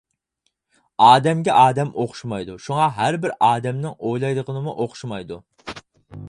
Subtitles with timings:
[1.07, 5.39] ئادەمگە ئادەم ئوخشىمايدۇ، شۇڭا ھەر بىر ئادەمنىڭ ئويلايدىغىنىمۇ ئوخشىمايدۇ.